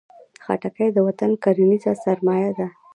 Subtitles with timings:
[0.43, 2.67] خټکی د وطن کرنیزه سرمایه ده.